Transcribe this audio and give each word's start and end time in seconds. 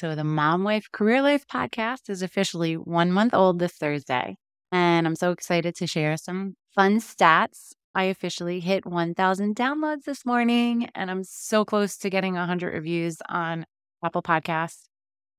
So, 0.00 0.14
the 0.14 0.24
Mom 0.24 0.64
Wife 0.64 0.90
Career 0.90 1.20
Life 1.20 1.46
podcast 1.46 2.08
is 2.08 2.22
officially 2.22 2.72
one 2.72 3.12
month 3.12 3.34
old 3.34 3.58
this 3.58 3.72
Thursday. 3.72 4.38
And 4.72 5.06
I'm 5.06 5.14
so 5.14 5.30
excited 5.30 5.74
to 5.74 5.86
share 5.86 6.16
some 6.16 6.54
fun 6.74 7.00
stats. 7.00 7.72
I 7.94 8.04
officially 8.04 8.60
hit 8.60 8.86
1,000 8.86 9.54
downloads 9.54 10.04
this 10.04 10.24
morning, 10.24 10.88
and 10.94 11.10
I'm 11.10 11.22
so 11.22 11.66
close 11.66 11.98
to 11.98 12.08
getting 12.08 12.32
100 12.32 12.72
reviews 12.72 13.18
on 13.28 13.66
Apple 14.02 14.22
Podcasts. 14.22 14.84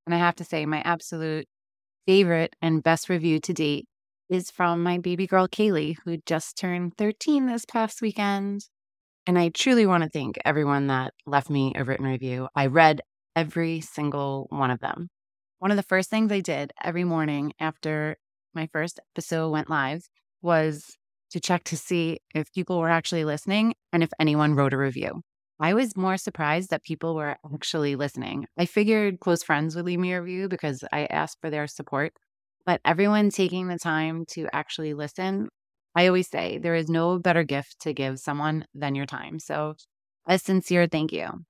And 0.06 0.14
I 0.14 0.20
have 0.20 0.36
to 0.36 0.44
say, 0.44 0.68
my 0.68 0.82
absolute 0.82 1.48
favorite 2.06 2.56
and 2.62 2.84
best 2.84 3.10
review 3.10 3.40
to 3.40 3.54
date 3.54 3.88
is 4.30 4.52
from 4.52 4.84
my 4.84 5.00
baby 5.00 5.26
girl, 5.26 5.48
Kaylee, 5.48 5.96
who 6.06 6.18
just 6.28 6.56
turned 6.56 6.96
13 7.00 7.48
this 7.48 7.66
past 7.66 8.00
weekend. 8.00 8.68
And 9.26 9.40
I 9.40 9.50
truly 9.50 9.88
want 9.88 10.04
to 10.04 10.10
thank 10.10 10.38
everyone 10.46 10.86
that 10.86 11.16
left 11.26 11.50
me 11.50 11.74
a 11.76 11.84
written 11.84 12.06
review. 12.06 12.48
I 12.56 12.68
read 12.68 13.02
every 13.36 13.82
single 13.82 14.48
one 14.50 14.72
of 14.72 14.80
them. 14.80 15.10
One 15.60 15.72
of 15.72 15.78
the 15.78 15.84
first 15.84 16.10
things 16.10 16.32
I 16.32 16.42
did 16.42 16.74
every 16.84 17.04
morning 17.04 17.54
after 17.60 18.18
my 18.54 18.68
first 18.74 19.00
episode 19.14 19.52
went 19.52 19.70
live 19.70 20.08
was 20.42 20.98
to 21.32 21.40
check 21.40 21.64
to 21.66 21.78
see 21.78 22.20
if 22.36 22.52
people 22.54 22.80
were 22.80 22.90
actually 22.90 23.26
listening 23.26 23.74
and 23.94 24.04
if 24.04 24.10
anyone 24.20 24.56
wrote 24.56 24.74
a 24.74 24.78
review. 24.78 25.22
I 25.60 25.76
was 25.76 25.96
more 25.96 26.18
surprised 26.18 26.72
that 26.72 26.84
people 26.84 27.16
were 27.16 27.38
actually 27.54 27.96
listening. 27.96 28.48
I 28.58 28.66
figured 28.66 29.20
close 29.20 29.44
friends 29.44 29.76
would 29.76 29.86
leave 29.86 30.00
me 30.00 30.12
a 30.14 30.22
review 30.22 30.50
because 30.50 30.84
I 30.92 31.06
asked 31.06 31.38
for 31.40 31.52
their 31.52 31.68
support, 31.68 32.14
but 32.66 32.82
everyone 32.84 33.30
taking 33.30 33.68
the 33.68 33.78
time 33.78 34.26
to 34.30 34.48
actually 34.54 34.96
listen, 34.96 35.50
I 35.96 36.08
always 36.08 36.28
say 36.30 36.58
there 36.58 36.76
is 36.76 36.90
no 36.90 37.20
better 37.20 37.44
gift 37.44 37.80
to 37.82 37.94
give 37.94 38.20
someone 38.20 38.66
than 38.74 38.96
your 38.96 39.06
time. 39.06 39.40
So, 39.40 39.76
a 40.28 40.40
sincere 40.40 40.88
thank 40.88 41.12
you. 41.12 41.46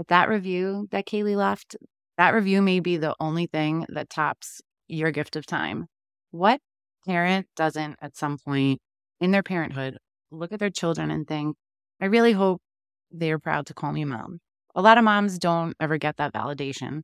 With 0.00 0.08
that 0.08 0.30
review 0.30 0.88
that 0.92 1.04
Kaylee 1.04 1.36
left, 1.36 1.76
that 2.16 2.32
review 2.32 2.62
may 2.62 2.80
be 2.80 2.96
the 2.96 3.14
only 3.20 3.46
thing 3.46 3.84
that 3.90 4.08
tops 4.08 4.62
your 4.88 5.10
gift 5.10 5.36
of 5.36 5.44
time. 5.44 5.88
What 6.30 6.62
parent 7.04 7.48
doesn't 7.54 7.96
at 8.00 8.16
some 8.16 8.38
point 8.38 8.80
in 9.20 9.30
their 9.30 9.42
parenthood 9.42 9.98
look 10.30 10.52
at 10.52 10.58
their 10.58 10.70
children 10.70 11.10
and 11.10 11.28
think, 11.28 11.54
I 12.00 12.06
really 12.06 12.32
hope 12.32 12.62
they're 13.10 13.38
proud 13.38 13.66
to 13.66 13.74
call 13.74 13.92
me 13.92 14.06
mom? 14.06 14.38
A 14.74 14.80
lot 14.80 14.96
of 14.96 15.04
moms 15.04 15.38
don't 15.38 15.76
ever 15.78 15.98
get 15.98 16.16
that 16.16 16.32
validation, 16.32 17.02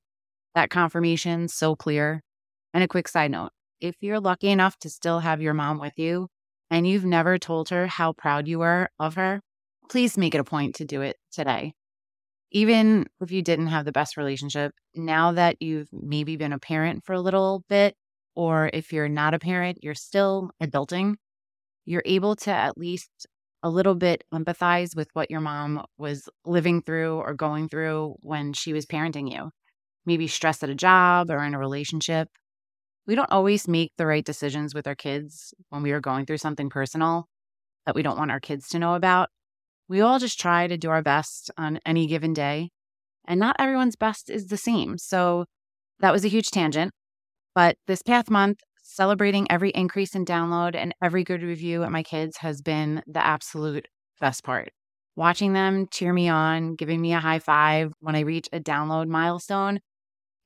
that 0.54 0.70
confirmation 0.70 1.48
so 1.48 1.76
clear. 1.76 2.22
And 2.72 2.82
a 2.82 2.88
quick 2.88 3.08
side 3.08 3.30
note 3.30 3.50
if 3.78 3.96
you're 4.00 4.20
lucky 4.20 4.48
enough 4.48 4.78
to 4.78 4.88
still 4.88 5.18
have 5.18 5.42
your 5.42 5.52
mom 5.52 5.78
with 5.78 5.98
you 5.98 6.28
and 6.70 6.88
you've 6.88 7.04
never 7.04 7.36
told 7.36 7.68
her 7.68 7.88
how 7.88 8.14
proud 8.14 8.48
you 8.48 8.62
are 8.62 8.88
of 8.98 9.16
her, 9.16 9.42
please 9.90 10.16
make 10.16 10.34
it 10.34 10.40
a 10.40 10.44
point 10.44 10.76
to 10.76 10.86
do 10.86 11.02
it 11.02 11.18
today 11.30 11.74
even 12.52 13.06
if 13.20 13.30
you 13.30 13.42
didn't 13.42 13.68
have 13.68 13.84
the 13.84 13.92
best 13.92 14.16
relationship, 14.16 14.72
now 14.94 15.32
that 15.32 15.56
you've 15.60 15.88
maybe 15.92 16.36
been 16.36 16.52
a 16.52 16.58
parent 16.58 17.04
for 17.04 17.12
a 17.12 17.20
little 17.20 17.64
bit, 17.68 17.94
or 18.34 18.70
if 18.72 18.92
you're 18.92 19.08
not 19.08 19.34
a 19.34 19.38
parent, 19.38 19.78
you're 19.82 19.94
still 19.94 20.50
adulting, 20.62 21.16
you're 21.84 22.02
able 22.04 22.36
to 22.36 22.50
at 22.50 22.78
least 22.78 23.10
a 23.62 23.70
little 23.70 23.94
bit 23.94 24.24
empathize 24.32 24.94
with 24.94 25.08
what 25.14 25.30
your 25.30 25.40
mom 25.40 25.84
was 25.98 26.28
living 26.44 26.82
through 26.82 27.16
or 27.16 27.34
going 27.34 27.68
through 27.68 28.14
when 28.20 28.52
she 28.52 28.72
was 28.72 28.86
parenting 28.86 29.30
you. 29.32 29.50
Maybe 30.04 30.28
stress 30.28 30.62
at 30.62 30.70
a 30.70 30.74
job 30.74 31.30
or 31.30 31.42
in 31.44 31.54
a 31.54 31.58
relationship. 31.58 32.28
We 33.06 33.14
don't 33.14 33.30
always 33.30 33.66
make 33.66 33.92
the 33.98 34.06
right 34.06 34.24
decisions 34.24 34.74
with 34.74 34.86
our 34.86 34.94
kids 34.94 35.54
when 35.70 35.82
we 35.82 35.92
are 35.92 36.00
going 36.00 36.26
through 36.26 36.38
something 36.38 36.70
personal 36.70 37.26
that 37.86 37.94
we 37.94 38.02
don't 38.02 38.18
want 38.18 38.30
our 38.30 38.40
kids 38.40 38.68
to 38.70 38.78
know 38.78 38.94
about 38.94 39.30
we 39.88 40.00
all 40.00 40.18
just 40.18 40.40
try 40.40 40.66
to 40.66 40.76
do 40.76 40.90
our 40.90 41.02
best 41.02 41.50
on 41.56 41.80
any 41.86 42.06
given 42.06 42.32
day, 42.32 42.70
and 43.26 43.40
not 43.40 43.56
everyone's 43.58 43.96
best 43.96 44.30
is 44.30 44.48
the 44.48 44.56
same. 44.56 44.98
So 44.98 45.46
that 46.00 46.12
was 46.12 46.24
a 46.24 46.28
huge 46.28 46.50
tangent. 46.50 46.92
But 47.54 47.76
this 47.86 48.02
past 48.02 48.30
month, 48.30 48.60
celebrating 48.82 49.50
every 49.50 49.70
increase 49.70 50.14
in 50.14 50.24
download 50.24 50.74
and 50.74 50.94
every 51.02 51.24
good 51.24 51.42
review 51.42 51.82
at 51.82 51.92
my 51.92 52.02
kids 52.02 52.38
has 52.38 52.62
been 52.62 53.02
the 53.06 53.24
absolute 53.24 53.88
best 54.20 54.44
part. 54.44 54.70
Watching 55.16 55.54
them 55.54 55.86
cheer 55.90 56.12
me 56.12 56.28
on, 56.28 56.74
giving 56.76 57.00
me 57.00 57.12
a 57.12 57.20
high 57.20 57.38
five 57.38 57.92
when 58.00 58.14
I 58.14 58.20
reach 58.20 58.48
a 58.52 58.60
download 58.60 59.08
milestone, 59.08 59.80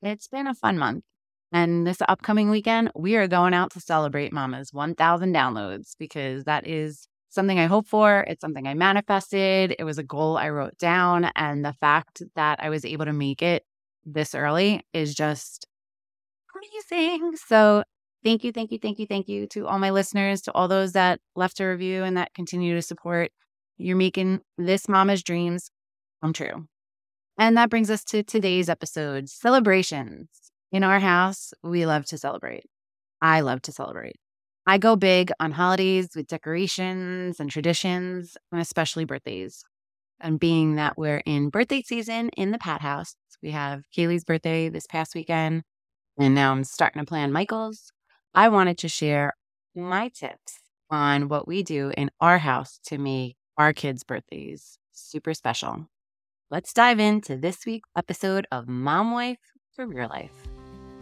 it's 0.01 0.27
been 0.27 0.47
a 0.47 0.55
fun 0.55 0.77
month. 0.77 1.03
And 1.51 1.85
this 1.85 2.01
upcoming 2.07 2.49
weekend, 2.49 2.91
we 2.95 3.17
are 3.17 3.27
going 3.27 3.53
out 3.53 3.71
to 3.71 3.81
celebrate 3.81 4.31
Mama's 4.31 4.71
1,000 4.71 5.35
downloads 5.35 5.91
because 5.99 6.45
that 6.45 6.65
is 6.65 7.07
something 7.31 7.59
I 7.59 7.65
hoped 7.65 7.87
for. 7.87 8.25
It's 8.27 8.41
something 8.41 8.67
I 8.67 8.73
manifested. 8.73 9.75
It 9.79 9.83
was 9.83 9.97
a 9.97 10.03
goal 10.03 10.37
I 10.37 10.49
wrote 10.49 10.77
down. 10.77 11.31
And 11.35 11.65
the 11.65 11.73
fact 11.73 12.21
that 12.35 12.59
I 12.61 12.69
was 12.69 12.85
able 12.85 13.05
to 13.05 13.13
make 13.13 13.41
it 13.41 13.63
this 14.05 14.35
early 14.35 14.81
is 14.93 15.15
just 15.15 15.65
amazing. 16.55 17.35
So 17.37 17.83
thank 18.23 18.43
you, 18.43 18.51
thank 18.51 18.71
you, 18.71 18.79
thank 18.79 18.99
you, 18.99 19.07
thank 19.07 19.27
you 19.27 19.47
to 19.47 19.67
all 19.67 19.79
my 19.79 19.91
listeners, 19.91 20.41
to 20.41 20.51
all 20.53 20.67
those 20.67 20.91
that 20.93 21.19
left 21.35 21.59
a 21.59 21.65
review 21.65 22.03
and 22.03 22.17
that 22.17 22.33
continue 22.33 22.75
to 22.75 22.81
support. 22.81 23.31
You're 23.77 23.97
making 23.97 24.41
this 24.57 24.87
mama's 24.87 25.23
dreams 25.23 25.71
come 26.21 26.33
true. 26.33 26.67
And 27.37 27.57
that 27.57 27.69
brings 27.69 27.89
us 27.89 28.03
to 28.05 28.23
today's 28.23 28.69
episode 28.69 29.29
celebrations. 29.29 30.27
In 30.71 30.83
our 30.83 30.99
house, 30.99 31.53
we 31.63 31.85
love 31.85 32.05
to 32.07 32.17
celebrate. 32.17 32.65
I 33.21 33.41
love 33.41 33.61
to 33.63 33.71
celebrate. 33.71 34.20
I 34.67 34.77
go 34.77 34.95
big 34.95 35.31
on 35.39 35.51
holidays 35.51 36.09
with 36.15 36.27
decorations 36.27 37.39
and 37.39 37.49
traditions, 37.49 38.37
and 38.51 38.61
especially 38.61 39.05
birthdays. 39.05 39.63
And 40.19 40.39
being 40.39 40.75
that 40.75 40.97
we're 40.97 41.23
in 41.25 41.49
birthday 41.49 41.81
season 41.81 42.29
in 42.37 42.51
the 42.51 42.59
Pat 42.59 42.81
House, 42.81 43.15
we 43.41 43.51
have 43.51 43.83
Kaylee's 43.95 44.23
birthday 44.23 44.69
this 44.69 44.85
past 44.85 45.15
weekend, 45.15 45.63
and 46.19 46.35
now 46.35 46.51
I'm 46.51 46.63
starting 46.63 47.01
to 47.01 47.05
plan 47.07 47.31
Michael's. 47.31 47.91
I 48.35 48.49
wanted 48.49 48.77
to 48.79 48.87
share 48.87 49.33
my 49.75 50.09
tips 50.09 50.59
on 50.91 51.27
what 51.27 51.47
we 51.47 51.63
do 51.63 51.91
in 51.97 52.11
our 52.19 52.37
house 52.37 52.79
to 52.85 52.99
make 52.99 53.37
our 53.57 53.73
kids' 53.73 54.03
birthdays 54.03 54.77
super 54.91 55.33
special. 55.33 55.87
Let's 56.51 56.73
dive 56.73 56.99
into 56.99 57.35
this 57.35 57.65
week's 57.65 57.89
episode 57.97 58.45
of 58.51 58.67
Mom 58.67 59.11
Wife 59.11 59.39
Career 59.75 60.07
Life. 60.07 60.50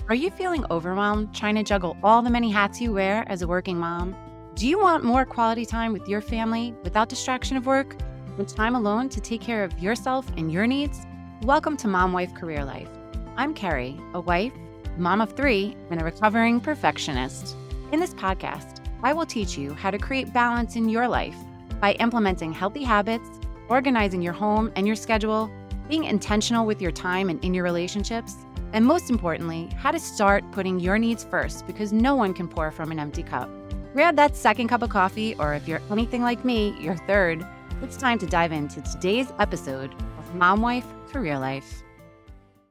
Are 0.09 0.15
you 0.15 0.31
feeling 0.31 0.65
overwhelmed 0.71 1.35
trying 1.35 1.53
to 1.53 1.61
juggle 1.61 1.95
all 2.01 2.23
the 2.23 2.31
many 2.31 2.49
hats 2.49 2.81
you 2.81 2.91
wear 2.91 3.23
as 3.27 3.43
a 3.43 3.47
working 3.47 3.77
mom? 3.77 4.15
Do 4.55 4.67
you 4.67 4.79
want 4.79 5.03
more 5.03 5.23
quality 5.23 5.67
time 5.67 5.93
with 5.93 6.09
your 6.09 6.19
family 6.19 6.73
without 6.83 7.09
distraction 7.09 7.57
of 7.57 7.67
work 7.67 7.95
and 8.39 8.49
time 8.49 8.73
alone 8.73 9.09
to 9.09 9.21
take 9.21 9.39
care 9.39 9.63
of 9.63 9.77
yourself 9.77 10.27
and 10.35 10.51
your 10.51 10.65
needs? 10.65 11.05
Welcome 11.43 11.77
to 11.77 11.87
Mom 11.87 12.11
Wife 12.11 12.33
Career 12.33 12.65
Life. 12.65 12.89
I'm 13.37 13.53
Kerri, 13.53 14.01
a 14.15 14.19
wife, 14.19 14.51
mom 14.97 15.21
of 15.21 15.33
three, 15.33 15.77
and 15.91 16.01
a 16.01 16.03
recovering 16.03 16.59
perfectionist. 16.59 17.55
In 17.91 17.99
this 17.99 18.15
podcast, 18.15 18.83
I 19.03 19.13
will 19.13 19.27
teach 19.27 19.59
you 19.59 19.75
how 19.75 19.91
to 19.91 19.99
create 19.99 20.33
balance 20.33 20.75
in 20.75 20.89
your 20.89 21.07
life 21.07 21.37
by 21.79 21.91
implementing 21.99 22.51
healthy 22.51 22.83
habits, 22.83 23.29
organizing 23.67 24.23
your 24.23 24.33
home 24.33 24.71
and 24.75 24.87
your 24.87 24.95
schedule, 24.95 25.51
being 25.89 26.05
intentional 26.05 26.65
with 26.65 26.81
your 26.81 26.91
time 26.91 27.29
and 27.29 27.43
in 27.43 27.53
your 27.53 27.65
relationships 27.65 28.37
and 28.73 28.85
most 28.85 29.09
importantly, 29.09 29.67
how 29.77 29.91
to 29.91 29.99
start 29.99 30.43
putting 30.51 30.79
your 30.79 30.99
needs 30.99 31.23
first 31.23 31.65
because 31.65 31.91
no 31.91 32.15
one 32.15 32.33
can 32.33 32.47
pour 32.47 32.71
from 32.71 32.91
an 32.91 32.99
empty 32.99 33.23
cup. 33.23 33.49
Grab 33.93 34.15
that 34.15 34.35
second 34.35 34.67
cup 34.67 34.83
of 34.83 34.89
coffee, 34.89 35.35
or 35.35 35.55
if 35.55 35.67
you're 35.67 35.81
anything 35.89 36.21
like 36.21 36.45
me, 36.45 36.75
your 36.79 36.95
third. 36.95 37.45
It's 37.81 37.97
time 37.97 38.19
to 38.19 38.27
dive 38.27 38.51
into 38.51 38.81
today's 38.81 39.33
episode 39.39 39.93
of 40.19 40.35
Mom 40.35 40.61
Wife 40.61 40.85
Career 41.11 41.39
Life. 41.39 41.81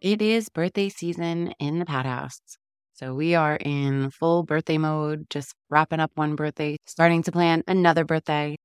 It 0.01 0.23
is 0.23 0.49
birthday 0.49 0.89
season 0.89 1.53
in 1.59 1.81
the 1.81 1.85
Pat 1.85 2.07
House. 2.07 2.41
So 2.93 3.15
we 3.15 3.35
are 3.35 3.57
in 3.57 4.11
full 4.11 4.45
birthday 4.45 4.79
mode, 4.79 5.27
just 5.31 5.55
wrapping 5.71 6.01
up 6.01 6.13
one 6.15 6.37
birthday, 6.37 6.77
starting 6.87 7.23
to 7.25 7.33
plan 7.33 7.65
another 7.67 8.05
birthday. 8.05 8.57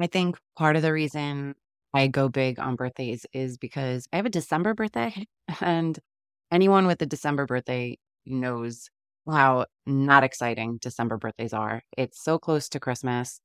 I 0.00 0.06
think 0.08 0.36
part 0.56 0.74
of 0.74 0.82
the 0.82 0.92
reason 0.92 1.54
I 1.94 2.08
go 2.08 2.28
big 2.28 2.58
on 2.58 2.76
birthdays 2.76 3.26
is 3.32 3.58
because 3.58 4.08
I 4.12 4.16
have 4.16 4.26
a 4.26 4.30
December 4.30 4.74
birthday 4.74 5.26
and 5.60 5.98
anyone 6.52 6.86
with 6.86 7.00
a 7.02 7.06
December 7.06 7.46
birthday 7.46 7.98
knows 8.26 8.90
how 9.30 9.66
not 9.86 10.24
exciting 10.24 10.78
December 10.82 11.18
birthdays 11.18 11.54
are. 11.54 11.82
It's 11.98 12.22
so 12.22 12.38
close 12.38 12.68
to 12.70 12.80
Christmas. 12.80 13.40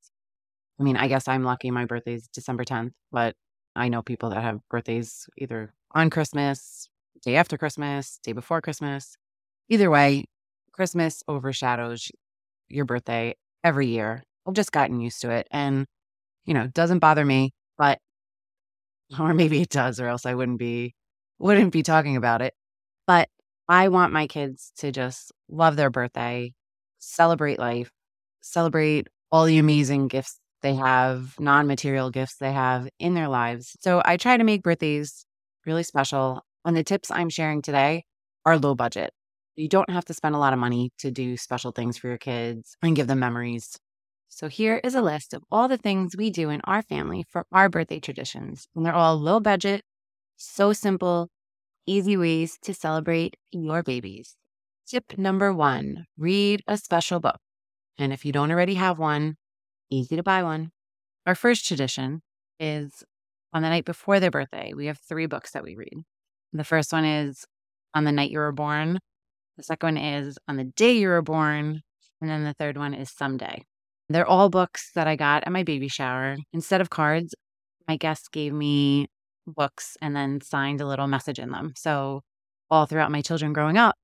I 0.79 0.83
mean, 0.83 0.97
I 0.97 1.07
guess 1.07 1.27
I'm 1.27 1.43
lucky 1.43 1.71
my 1.71 1.85
birthday's 1.85 2.27
December 2.29 2.65
10th, 2.65 2.93
but 3.11 3.35
I 3.75 3.89
know 3.89 4.01
people 4.03 4.29
that 4.31 4.41
have 4.43 4.59
birthdays 4.69 5.27
either 5.37 5.73
on 5.93 6.09
Christmas, 6.09 6.89
day 7.23 7.35
after 7.37 7.57
Christmas, 7.57 8.19
day 8.23 8.33
before 8.33 8.61
Christmas. 8.61 9.17
Either 9.69 9.89
way, 9.91 10.25
Christmas 10.73 11.23
overshadows 11.27 12.11
your 12.69 12.85
birthday 12.85 13.35
every 13.63 13.87
year. 13.87 14.23
I've 14.47 14.55
just 14.55 14.71
gotten 14.71 14.99
used 15.01 15.21
to 15.21 15.31
it 15.31 15.47
and, 15.51 15.87
you 16.45 16.53
know, 16.53 16.67
doesn't 16.67 16.99
bother 16.99 17.25
me, 17.25 17.51
but, 17.77 17.99
or 19.19 19.33
maybe 19.33 19.61
it 19.61 19.69
does, 19.69 19.99
or 19.99 20.07
else 20.07 20.25
I 20.25 20.35
wouldn't 20.35 20.59
be, 20.59 20.95
wouldn't 21.39 21.71
be 21.71 21.83
talking 21.83 22.15
about 22.15 22.41
it. 22.41 22.53
But 23.07 23.29
I 23.67 23.89
want 23.89 24.13
my 24.13 24.27
kids 24.27 24.71
to 24.77 24.91
just 24.91 25.31
love 25.49 25.75
their 25.75 25.89
birthday, 25.89 26.53
celebrate 26.99 27.59
life, 27.59 27.91
celebrate 28.41 29.07
all 29.31 29.45
the 29.45 29.57
amazing 29.59 30.07
gifts 30.07 30.39
they 30.61 30.75
have, 30.75 31.39
non 31.39 31.67
material 31.67 32.09
gifts 32.11 32.35
they 32.37 32.51
have 32.51 32.89
in 32.99 33.13
their 33.13 33.27
lives. 33.27 33.75
So 33.79 34.01
I 34.05 34.17
try 34.17 34.37
to 34.37 34.43
make 34.43 34.63
birthdays 34.63 35.25
really 35.65 35.83
special. 35.83 36.43
And 36.65 36.75
the 36.75 36.83
tips 36.83 37.11
I'm 37.11 37.29
sharing 37.29 37.61
today 37.61 38.05
are 38.45 38.57
low 38.57 38.75
budget. 38.75 39.11
You 39.55 39.67
don't 39.69 39.89
have 39.89 40.05
to 40.05 40.13
spend 40.13 40.35
a 40.35 40.39
lot 40.39 40.53
of 40.53 40.59
money 40.59 40.91
to 40.99 41.11
do 41.11 41.37
special 41.37 41.71
things 41.71 41.97
for 41.97 42.07
your 42.07 42.17
kids 42.17 42.75
and 42.81 42.95
give 42.95 43.07
them 43.07 43.19
memories. 43.19 43.77
So 44.29 44.47
here 44.47 44.79
is 44.83 44.95
a 44.95 45.01
list 45.01 45.33
of 45.33 45.43
all 45.51 45.67
the 45.67 45.77
things 45.77 46.15
we 46.15 46.29
do 46.29 46.49
in 46.49 46.61
our 46.63 46.81
family 46.83 47.25
for 47.27 47.45
our 47.51 47.67
birthday 47.67 47.99
traditions. 47.99 48.67
And 48.75 48.85
they're 48.85 48.93
all 48.93 49.17
low 49.17 49.39
budget, 49.39 49.81
so 50.37 50.71
simple, 50.71 51.29
easy 51.85 52.15
ways 52.15 52.57
to 52.61 52.73
celebrate 52.73 53.35
your 53.51 53.83
babies. 53.83 54.37
Tip 54.87 55.17
number 55.17 55.51
one 55.51 56.05
read 56.17 56.61
a 56.67 56.77
special 56.77 57.19
book. 57.19 57.37
And 57.97 58.13
if 58.13 58.23
you 58.23 58.31
don't 58.31 58.51
already 58.51 58.75
have 58.75 58.97
one, 58.99 59.35
easy 59.89 60.15
to 60.15 60.23
buy 60.23 60.43
one. 60.43 60.71
Our 61.25 61.35
first 61.35 61.67
tradition 61.67 62.21
is 62.59 63.03
on 63.51 63.63
the 63.63 63.69
night 63.69 63.85
before 63.85 64.19
their 64.19 64.31
birthday, 64.31 64.73
we 64.75 64.85
have 64.85 64.99
three 64.99 65.25
books 65.25 65.51
that 65.51 65.63
we 65.63 65.75
read. 65.75 66.03
The 66.53 66.63
first 66.63 66.93
one 66.93 67.03
is 67.03 67.45
On 67.93 68.03
the 68.03 68.11
Night 68.11 68.31
You 68.31 68.39
Were 68.39 68.51
Born. 68.51 68.99
The 69.57 69.63
second 69.63 69.95
one 69.95 69.97
is 69.97 70.37
On 70.47 70.55
the 70.55 70.63
Day 70.65 70.93
You 70.93 71.09
Were 71.09 71.21
Born. 71.21 71.81
And 72.21 72.29
then 72.29 72.43
the 72.43 72.53
third 72.53 72.77
one 72.77 72.93
is 72.93 73.09
Someday. 73.09 73.63
They're 74.09 74.27
all 74.27 74.49
books 74.49 74.91
that 74.95 75.07
I 75.07 75.15
got 75.15 75.43
at 75.45 75.51
my 75.51 75.63
baby 75.63 75.87
shower. 75.87 76.37
Instead 76.51 76.81
of 76.81 76.89
cards, 76.89 77.35
my 77.87 77.95
guests 77.95 78.27
gave 78.27 78.53
me 78.53 79.07
books 79.45 79.97
and 80.01 80.15
then 80.15 80.41
signed 80.41 80.81
a 80.81 80.87
little 80.87 81.07
message 81.07 81.39
in 81.39 81.51
them. 81.51 81.73
So, 81.75 82.21
all 82.71 82.85
throughout 82.85 83.11
my 83.11 83.21
children 83.21 83.53
growing 83.53 83.77
up, 83.77 83.95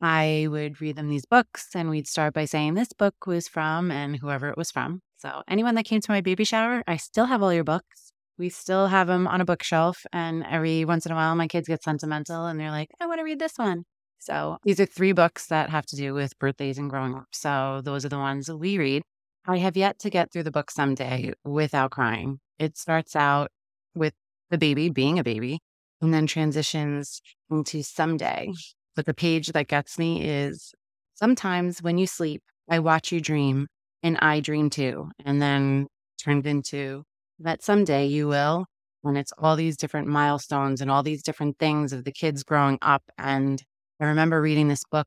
I 0.00 0.46
would 0.50 0.80
read 0.80 0.96
them 0.96 1.08
these 1.08 1.26
books 1.26 1.68
and 1.74 1.88
we'd 1.88 2.06
start 2.06 2.34
by 2.34 2.44
saying 2.44 2.74
this 2.74 2.92
book 2.92 3.14
was 3.26 3.48
from 3.48 3.90
and 3.90 4.16
whoever 4.16 4.48
it 4.48 4.56
was 4.56 4.70
from. 4.70 5.00
So, 5.16 5.42
anyone 5.48 5.74
that 5.76 5.86
came 5.86 6.00
to 6.02 6.10
my 6.10 6.20
baby 6.20 6.44
shower, 6.44 6.82
I 6.86 6.96
still 6.96 7.26
have 7.26 7.42
all 7.42 7.52
your 7.52 7.64
books. 7.64 8.12
We 8.36 8.50
still 8.50 8.88
have 8.88 9.06
them 9.06 9.26
on 9.26 9.40
a 9.40 9.44
bookshelf. 9.44 10.04
And 10.12 10.44
every 10.44 10.84
once 10.84 11.06
in 11.06 11.12
a 11.12 11.14
while, 11.14 11.34
my 11.36 11.48
kids 11.48 11.68
get 11.68 11.82
sentimental 11.82 12.46
and 12.46 12.60
they're 12.60 12.70
like, 12.70 12.90
I 13.00 13.06
want 13.06 13.20
to 13.20 13.24
read 13.24 13.38
this 13.38 13.56
one. 13.56 13.84
So, 14.18 14.58
these 14.64 14.80
are 14.80 14.86
three 14.86 15.12
books 15.12 15.46
that 15.46 15.70
have 15.70 15.86
to 15.86 15.96
do 15.96 16.12
with 16.14 16.38
birthdays 16.38 16.78
and 16.78 16.90
growing 16.90 17.14
up. 17.14 17.28
So, 17.32 17.80
those 17.84 18.04
are 18.04 18.10
the 18.10 18.18
ones 18.18 18.50
we 18.50 18.78
read. 18.78 19.02
I 19.46 19.58
have 19.58 19.76
yet 19.76 19.98
to 20.00 20.10
get 20.10 20.32
through 20.32 20.44
the 20.44 20.50
book 20.50 20.70
someday 20.70 21.32
without 21.44 21.90
crying. 21.90 22.40
It 22.58 22.78
starts 22.78 23.14
out 23.14 23.50
with 23.94 24.14
the 24.50 24.56
baby 24.56 24.88
being 24.88 25.18
a 25.18 25.24
baby 25.24 25.60
and 26.00 26.14
then 26.14 26.26
transitions 26.26 27.20
into 27.50 27.82
someday. 27.82 28.52
But 28.96 29.04
the 29.04 29.14
page 29.14 29.48
that 29.48 29.68
gets 29.68 29.98
me 29.98 30.24
is 30.24 30.72
sometimes 31.14 31.82
when 31.82 31.98
you 31.98 32.06
sleep, 32.06 32.42
I 32.70 32.78
watch 32.78 33.12
you 33.12 33.20
dream 33.20 33.66
and 34.02 34.16
I 34.18 34.40
dream 34.40 34.70
too. 34.70 35.10
And 35.24 35.42
then 35.42 35.88
turned 36.22 36.46
into 36.46 37.04
that 37.40 37.62
someday 37.62 38.06
you 38.06 38.28
will. 38.28 38.64
And 39.02 39.18
it's 39.18 39.32
all 39.36 39.56
these 39.56 39.76
different 39.76 40.08
milestones 40.08 40.80
and 40.80 40.90
all 40.90 41.02
these 41.02 41.22
different 41.22 41.58
things 41.58 41.92
of 41.92 42.04
the 42.04 42.12
kids 42.12 42.44
growing 42.44 42.78
up. 42.80 43.02
And 43.18 43.62
I 44.00 44.06
remember 44.06 44.40
reading 44.40 44.68
this 44.68 44.84
book 44.90 45.06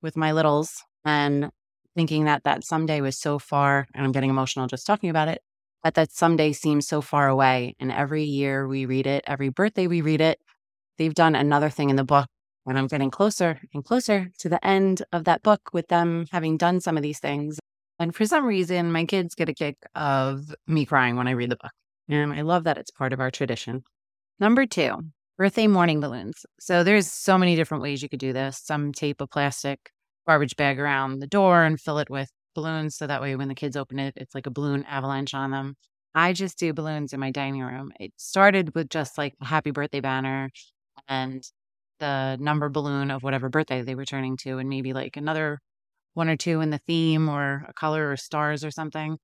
with 0.00 0.16
my 0.16 0.32
littles 0.32 0.82
and 1.04 1.50
thinking 1.94 2.24
that 2.24 2.44
that 2.44 2.64
someday 2.64 3.00
was 3.00 3.18
so 3.18 3.38
far, 3.38 3.86
and 3.94 4.04
I'm 4.04 4.12
getting 4.12 4.30
emotional 4.30 4.66
just 4.66 4.86
talking 4.86 5.10
about 5.10 5.28
it, 5.28 5.42
but 5.82 5.94
that 5.94 6.12
someday 6.12 6.52
seems 6.52 6.86
so 6.86 7.00
far 7.00 7.28
away. 7.28 7.74
And 7.78 7.92
every 7.92 8.24
year 8.24 8.66
we 8.66 8.86
read 8.86 9.06
it, 9.06 9.24
every 9.26 9.48
birthday 9.50 9.86
we 9.86 10.00
read 10.00 10.20
it, 10.20 10.40
they've 10.98 11.14
done 11.14 11.34
another 11.34 11.70
thing 11.70 11.90
in 11.90 11.96
the 11.96 12.04
book. 12.04 12.26
And 12.66 12.78
I'm 12.78 12.86
getting 12.86 13.10
closer 13.10 13.60
and 13.74 13.84
closer 13.84 14.30
to 14.38 14.48
the 14.48 14.64
end 14.66 15.02
of 15.12 15.24
that 15.24 15.42
book 15.42 15.60
with 15.74 15.88
them 15.88 16.26
having 16.32 16.56
done 16.56 16.80
some 16.80 16.96
of 16.96 17.02
these 17.02 17.18
things. 17.18 17.58
And 17.98 18.14
for 18.14 18.24
some 18.24 18.46
reason, 18.46 18.90
my 18.90 19.04
kids 19.04 19.34
get 19.34 19.50
a 19.50 19.54
kick 19.54 19.76
of 19.94 20.54
me 20.66 20.86
crying 20.86 21.16
when 21.16 21.28
I 21.28 21.32
read 21.32 21.50
the 21.50 21.56
book. 21.56 21.72
And 22.08 22.32
I 22.32 22.40
love 22.40 22.64
that 22.64 22.78
it's 22.78 22.90
part 22.90 23.12
of 23.12 23.20
our 23.20 23.30
tradition. 23.30 23.82
Number 24.40 24.66
two, 24.66 24.96
birthday 25.36 25.66
morning 25.66 26.00
balloons. 26.00 26.46
So 26.58 26.82
there's 26.84 27.10
so 27.10 27.36
many 27.36 27.54
different 27.54 27.82
ways 27.82 28.02
you 28.02 28.08
could 28.08 28.18
do 28.18 28.32
this. 28.32 28.58
Some 28.58 28.92
tape 28.92 29.20
a 29.20 29.26
plastic 29.26 29.90
garbage 30.26 30.56
bag 30.56 30.78
around 30.80 31.20
the 31.20 31.26
door 31.26 31.64
and 31.64 31.80
fill 31.80 31.98
it 31.98 32.10
with 32.10 32.30
balloons 32.54 32.96
so 32.96 33.06
that 33.06 33.20
way 33.20 33.36
when 33.36 33.48
the 33.48 33.54
kids 33.54 33.76
open 33.76 33.98
it, 33.98 34.14
it's 34.16 34.34
like 34.34 34.46
a 34.46 34.50
balloon 34.50 34.84
avalanche 34.84 35.34
on 35.34 35.50
them. 35.50 35.76
I 36.14 36.32
just 36.32 36.58
do 36.58 36.72
balloons 36.72 37.12
in 37.12 37.20
my 37.20 37.30
dining 37.30 37.62
room. 37.62 37.92
It 37.98 38.12
started 38.16 38.74
with 38.74 38.88
just 38.88 39.18
like 39.18 39.34
a 39.40 39.46
happy 39.46 39.72
birthday 39.72 40.00
banner 40.00 40.50
and 41.08 41.42
the 42.00 42.36
number 42.40 42.68
balloon 42.68 43.10
of 43.10 43.22
whatever 43.22 43.48
birthday 43.48 43.82
they 43.82 43.94
were 43.94 44.04
turning 44.04 44.36
to, 44.38 44.58
and 44.58 44.68
maybe 44.68 44.92
like 44.92 45.16
another 45.16 45.60
one 46.14 46.28
or 46.28 46.36
two 46.36 46.60
in 46.60 46.70
the 46.70 46.80
theme 46.86 47.28
or 47.28 47.64
a 47.68 47.72
color 47.74 48.10
or 48.10 48.16
stars 48.16 48.64
or 48.64 48.70
something. 48.70 49.18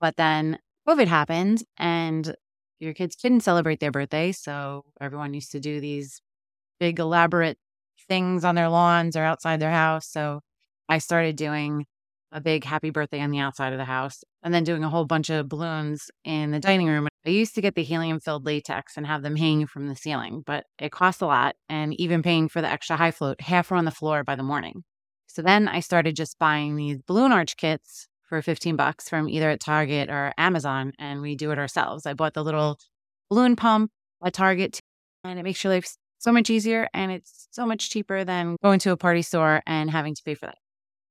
But 0.00 0.16
then 0.16 0.58
COVID 0.88 1.06
happened 1.06 1.62
and 1.78 2.34
your 2.80 2.94
kids 2.94 3.16
couldn't 3.16 3.40
celebrate 3.40 3.80
their 3.80 3.90
birthday. 3.92 4.32
So 4.32 4.84
everyone 5.00 5.34
used 5.34 5.52
to 5.52 5.60
do 5.60 5.80
these 5.80 6.20
big, 6.80 6.98
elaborate 6.98 7.58
things 8.08 8.44
on 8.44 8.54
their 8.54 8.68
lawns 8.68 9.16
or 9.16 9.24
outside 9.24 9.60
their 9.60 9.70
house. 9.70 10.06
So 10.08 10.40
I 10.88 10.98
started 10.98 11.36
doing 11.36 11.86
a 12.32 12.40
big 12.40 12.64
happy 12.64 12.90
birthday 12.90 13.20
on 13.20 13.30
the 13.30 13.38
outside 13.38 13.72
of 13.72 13.78
the 13.78 13.84
house 13.84 14.24
and 14.42 14.52
then 14.52 14.64
doing 14.64 14.82
a 14.82 14.90
whole 14.90 15.04
bunch 15.04 15.30
of 15.30 15.48
balloons 15.48 16.10
in 16.24 16.50
the 16.50 16.58
dining 16.58 16.88
room. 16.88 17.08
I 17.24 17.30
used 17.30 17.54
to 17.54 17.62
get 17.62 17.74
the 17.74 17.84
helium 17.84 18.20
filled 18.20 18.44
latex 18.44 18.96
and 18.96 19.06
have 19.06 19.22
them 19.22 19.36
hanging 19.36 19.66
from 19.66 19.86
the 19.86 19.96
ceiling, 19.96 20.42
but 20.44 20.64
it 20.78 20.92
costs 20.92 21.22
a 21.22 21.26
lot. 21.26 21.54
And 21.68 21.98
even 21.98 22.22
paying 22.22 22.48
for 22.48 22.60
the 22.60 22.70
extra 22.70 22.96
high 22.96 23.12
float, 23.12 23.40
half 23.40 23.70
were 23.70 23.76
on 23.76 23.84
the 23.84 23.90
floor 23.90 24.24
by 24.24 24.34
the 24.34 24.42
morning. 24.42 24.82
So 25.28 25.42
then 25.42 25.68
I 25.68 25.80
started 25.80 26.16
just 26.16 26.38
buying 26.38 26.76
these 26.76 27.00
balloon 27.06 27.32
arch 27.32 27.56
kits 27.56 28.08
for 28.24 28.42
15 28.42 28.76
bucks 28.76 29.08
from 29.08 29.28
either 29.28 29.50
at 29.50 29.60
Target 29.60 30.10
or 30.10 30.32
Amazon, 30.36 30.92
and 30.98 31.20
we 31.22 31.36
do 31.36 31.50
it 31.50 31.58
ourselves. 31.58 32.04
I 32.04 32.14
bought 32.14 32.34
the 32.34 32.44
little 32.44 32.78
balloon 33.30 33.56
pump 33.56 33.90
at 34.24 34.34
Target, 34.34 34.80
and 35.22 35.38
it 35.38 35.42
makes 35.42 35.62
your 35.62 35.72
life 35.72 35.96
so 36.18 36.32
much 36.32 36.50
easier 36.50 36.88
and 36.94 37.12
it's 37.12 37.48
so 37.50 37.66
much 37.66 37.90
cheaper 37.90 38.24
than 38.24 38.56
going 38.62 38.78
to 38.80 38.92
a 38.92 38.96
party 38.96 39.22
store 39.22 39.62
and 39.66 39.90
having 39.90 40.14
to 40.14 40.22
pay 40.24 40.34
for 40.34 40.46
that. 40.46 40.58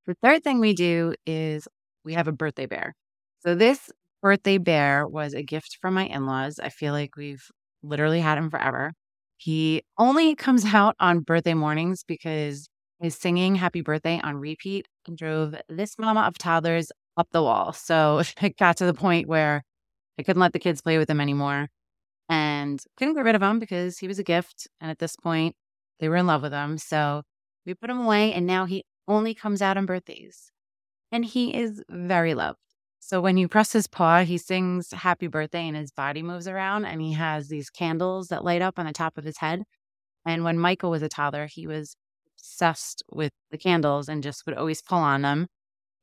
The 0.06 0.16
third 0.22 0.44
thing 0.44 0.60
we 0.60 0.74
do 0.74 1.14
is 1.26 1.68
we 2.04 2.14
have 2.14 2.28
a 2.28 2.32
birthday 2.32 2.66
bear. 2.66 2.94
So 3.40 3.56
this 3.56 3.92
birthday 4.22 4.58
bear 4.58 5.08
was 5.08 5.34
a 5.34 5.44
gift 5.44 5.78
from 5.82 5.94
my 5.94 6.06
in-laws. 6.06 6.60
I 6.60 6.70
feel 6.70 6.94
like 6.94 7.16
we've 7.16 7.46
literally 7.82 8.22
had 8.22 8.38
him 8.38 8.50
forever. 8.50 8.94
He 9.38 9.84
only 9.98 10.36
comes 10.36 10.66
out 10.74 10.96
on 11.00 11.20
birthday 11.20 11.54
mornings 11.54 12.04
because 12.04 12.70
his 13.00 13.16
singing 13.16 13.56
happy 13.56 13.82
birthday 13.82 14.20
on 14.24 14.38
repeat 14.38 14.88
and 15.08 15.18
drove 15.18 15.56
this 15.70 15.96
mama 16.00 16.22
of 16.22 16.38
toddlers 16.38 16.92
up 17.18 17.28
the 17.32 17.44
wall. 17.44 17.74
So 17.74 18.22
it 18.42 18.58
got 18.58 18.78
to 18.78 18.86
the 18.86 18.94
point 18.94 19.28
where 19.28 19.64
I 20.18 20.24
couldn't 20.24 20.42
let 20.42 20.54
the 20.54 20.60
kids 20.60 20.82
play 20.82 20.98
with 20.98 21.10
him 21.10 21.20
anymore 21.20 21.68
and 22.30 22.81
couldn't 22.98 23.16
get 23.16 23.25
rid 23.25 23.36
of 23.36 23.42
him 23.42 23.60
because 23.60 23.98
he 24.00 24.08
was 24.08 24.20
a 24.20 24.24
gift. 24.24 24.68
And 24.81 24.90
at 24.90 25.00
this 25.00 25.16
point, 25.16 25.56
they 26.00 26.10
were 26.10 26.16
in 26.16 26.28
love 26.28 26.42
with 26.42 26.54
him. 26.54 26.78
So 26.78 27.24
we 27.66 27.74
put 27.74 27.90
him 27.90 28.02
away, 28.02 28.34
and 28.34 28.46
now 28.46 28.66
he 28.66 28.84
only 29.08 29.34
comes 29.34 29.62
out 29.62 29.77
on 29.77 29.86
birthdays. 29.86 30.51
And 31.12 31.24
he 31.24 31.53
is 31.53 31.84
very 31.89 32.34
loved. 32.34 32.60
So 33.00 33.22
when 33.22 33.38
you 33.38 33.48
press 33.48 33.74
his 33.74 33.88
paw, 33.88 34.24
he 34.24 34.38
sings 34.38 34.92
happy 34.92 35.27
birthday 35.27 35.68
and 35.68 35.75
his 35.75 35.92
body 35.92 36.24
moves 36.24 36.48
around, 36.48 36.86
and 36.86 37.01
he 37.01 37.13
has 37.13 37.50
these 37.50 37.70
candles 37.70 38.30
that 38.30 38.44
light 38.44 38.62
up 38.62 38.80
on 38.80 38.86
the 38.86 38.94
top 38.94 39.18
of 39.18 39.25
his 39.25 39.38
head. 39.38 39.63
And 40.25 40.44
when 40.44 40.58
Michael 40.58 40.92
was 40.92 41.01
a 41.01 41.10
toddler, 41.10 41.48
he 41.48 41.68
was 41.68 41.96
obsessed 42.38 43.03
with 43.12 43.32
the 43.51 43.58
candles 43.58 44.08
and 44.08 44.24
just 44.24 44.46
would 44.46 44.58
always 44.58 44.82
pull 44.82 45.00
on 45.00 45.22
them. 45.22 45.48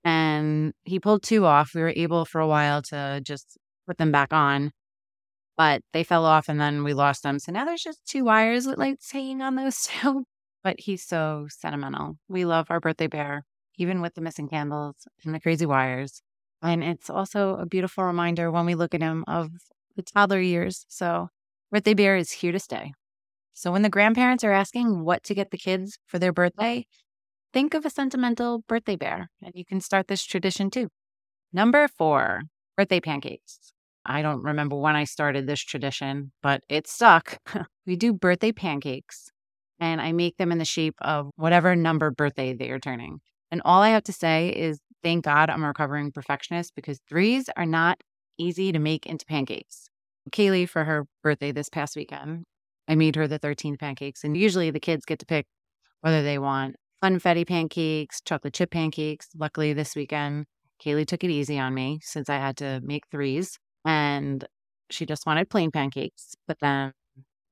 And 0.05 0.73
he 0.85 1.01
pulled 1.01 1.23
two 1.23 1.47
off. 1.47 1.73
We 1.75 1.81
were 1.83 1.93
able 1.95 2.25
for 2.25 2.41
a 2.41 2.47
while 2.47 2.83
to 2.83 3.21
just 3.25 3.59
put 3.87 3.99
them 3.99 4.13
back 4.13 4.33
on 4.33 4.73
but 5.61 5.83
they 5.93 6.03
fell 6.03 6.25
off 6.25 6.49
and 6.49 6.59
then 6.59 6.85
we 6.85 6.95
lost 6.95 7.23
them. 7.23 7.39
So 7.39 7.53
now 7.53 7.67
there's 7.67 7.83
just 7.83 8.01
two 8.07 8.25
wires 8.25 8.67
with 8.67 8.79
lights 8.79 9.13
hanging 9.13 9.43
on 9.43 9.57
those 9.57 9.83
two. 9.87 10.25
But 10.65 10.77
he's 10.81 11.05
so 11.05 11.49
sentimental. 11.51 12.17
We 12.29 12.47
love 12.47 12.69
our 12.71 12.81
birthday 12.81 13.09
bear, 13.09 13.45
even 13.77 14.01
with 14.01 14.15
the 14.15 14.23
missing 14.23 14.49
candles 14.49 14.97
and 15.23 15.35
the 15.35 15.39
crazy 15.41 15.67
wires. 15.67 16.23
And 16.63 16.83
it's 16.83 17.11
also 17.11 17.57
a 17.57 17.67
beautiful 17.67 18.05
reminder 18.05 18.51
when 18.51 18.65
we 18.65 18.75
look 18.75 18.95
at 18.95 19.03
him 19.03 19.23
of 19.29 19.51
the 19.97 20.03
toddler 20.03 20.41
years. 20.41 20.87
So 20.89 21.29
birthday 21.71 21.93
bear 21.93 22.17
is 22.17 22.31
here 22.31 22.53
to 22.53 22.59
stay. 22.59 22.95
So 23.53 23.71
when 23.71 23.83
the 23.83 23.91
grandparents 23.91 24.43
are 24.45 24.53
asking 24.53 25.05
what 25.05 25.23
to 25.25 25.35
get 25.35 25.51
the 25.51 25.59
kids 25.59 25.99
for 26.07 26.19
their 26.19 26.33
birthday, 26.33 26.87
think 27.53 27.75
of 27.75 27.85
a 27.85 27.91
sentimental 27.91 28.65
birthday 28.67 28.97
bear 28.97 29.29
and 29.43 29.53
you 29.55 29.67
can 29.67 29.83
start 29.83 30.09
this 30.09 30.25
tradition 30.25 30.71
too. 30.71 30.89
Number 31.53 31.87
four, 31.87 32.45
birthday 32.79 33.01
pancakes. 33.01 33.75
I 34.05 34.23
don't 34.23 34.43
remember 34.43 34.77
when 34.77 34.97
I 34.97 35.05
started 35.05 35.47
this 35.47 35.61
tradition, 35.61 36.33
but 36.43 36.63
it 36.69 36.87
stuck. 36.87 37.39
we 37.87 37.97
do 37.97 38.13
birthday 38.13 38.53
pancakes 38.53 39.31
and 39.79 40.01
I 40.01 40.13
make 40.13 40.37
them 40.37 40.53
in 40.53 40.59
the 40.59 40.65
shape 40.65 40.97
of 41.01 41.31
whatever 41.37 41.75
number 41.75 42.11
birthday 42.11 42.55
they 42.55 42.71
are 42.71 42.79
turning. 42.79 43.21
And 43.51 43.63
all 43.65 43.83
I 43.83 43.91
have 43.91 44.05
to 44.05 44.13
say 44.13 44.51
is 44.51 44.81
thank 45.03 45.25
God 45.25 45.51
I'm 45.51 45.65
a 45.65 45.69
recovering 45.69 46.13
perfectionist 46.13 46.75
because 46.75 47.01
threes 47.09 47.49
are 47.57 47.67
not 47.67 48.01
easy 48.39 48.73
to 48.73 48.79
make 48.79 49.07
into 49.07 49.27
pancakes. 49.27 49.89
Kaylee, 50.31 50.69
for 50.69 50.85
her 50.85 51.07
birthday 51.23 51.53
this 51.53 51.69
past 51.69 51.97
weekend, 51.97 52.45
I 52.87 52.95
made 52.95 53.17
her 53.17 53.27
the 53.27 53.39
13 53.39 53.77
pancakes. 53.77 54.23
And 54.25 54.37
usually 54.37 54.71
the 54.71 54.81
kids 54.81 55.05
get 55.05 55.19
to 55.21 55.27
pick 55.27 55.47
whether 56.01 56.23
they 56.23 56.39
want 56.39 56.77
funfetti 57.03 57.47
pancakes, 57.47 58.21
chocolate 58.21 58.55
chip 58.55 58.71
pancakes. 58.71 59.29
Luckily, 59.37 59.73
this 59.73 59.97
weekend, 59.97 60.47
Kaylee 60.85 61.07
took 61.07 61.25
it 61.25 61.31
easy 61.31 61.59
on 61.59 61.75
me 61.75 62.01
since 62.03 62.29
I 62.29 62.37
had 62.37 62.57
to 62.59 62.81
make 62.83 63.05
threes 63.11 63.59
and 63.85 64.45
she 64.91 65.07
just 65.07 65.27
wanted 65.27 65.51
plain 65.51 65.71
pancakes. 65.71 66.35
But 66.47 66.59
then 66.61 66.93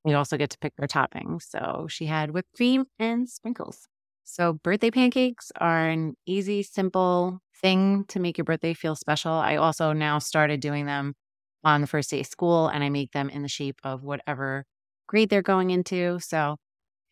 we 0.03 0.13
also 0.13 0.37
get 0.37 0.49
to 0.51 0.57
pick 0.59 0.75
their 0.77 0.87
toppings. 0.87 1.43
So 1.43 1.87
she 1.89 2.05
had 2.05 2.31
whipped 2.31 2.55
cream 2.55 2.85
and 2.99 3.29
sprinkles. 3.29 3.87
So, 4.25 4.53
birthday 4.53 4.91
pancakes 4.91 5.51
are 5.59 5.87
an 5.87 6.15
easy, 6.27 6.61
simple 6.61 7.39
thing 7.61 8.05
to 8.09 8.19
make 8.19 8.37
your 8.37 8.45
birthday 8.45 8.73
feel 8.75 8.95
special. 8.95 9.31
I 9.31 9.55
also 9.55 9.91
now 9.91 10.19
started 10.19 10.59
doing 10.61 10.85
them 10.85 11.15
on 11.63 11.81
the 11.81 11.87
first 11.87 12.11
day 12.11 12.19
of 12.21 12.27
school 12.27 12.67
and 12.67 12.83
I 12.83 12.89
make 12.89 13.11
them 13.11 13.29
in 13.29 13.41
the 13.41 13.47
shape 13.47 13.79
of 13.83 14.03
whatever 14.03 14.65
grade 15.07 15.29
they're 15.29 15.41
going 15.41 15.71
into. 15.71 16.19
So, 16.19 16.57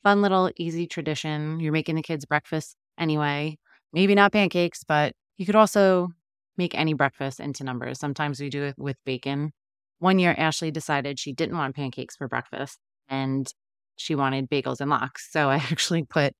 fun 0.03 0.21
little 0.21 0.51
easy 0.57 0.87
tradition. 0.87 1.59
You're 1.59 1.73
making 1.73 1.95
the 1.95 2.01
kids 2.01 2.25
breakfast 2.25 2.75
anyway. 2.99 3.57
Maybe 3.93 4.15
not 4.15 4.31
pancakes, 4.31 4.83
but 4.87 5.13
you 5.37 5.45
could 5.45 5.55
also 5.55 6.09
make 6.57 6.75
any 6.75 6.93
breakfast 6.93 7.39
into 7.39 7.63
numbers. 7.63 7.99
Sometimes 7.99 8.39
we 8.39 8.49
do 8.49 8.63
it 8.63 8.75
with 8.77 8.97
bacon. 9.05 9.51
One 9.99 10.19
year, 10.19 10.35
Ashley 10.37 10.71
decided 10.71 11.19
she 11.19 11.33
didn't 11.33 11.57
want 11.57 11.75
pancakes 11.75 12.15
for 12.15 12.27
breakfast 12.27 12.79
and 13.09 13.47
she 13.95 14.15
wanted 14.15 14.49
bagels 14.49 14.79
and 14.79 14.89
lox. 14.89 15.31
So 15.31 15.49
I 15.49 15.55
actually 15.55 16.03
put 16.03 16.33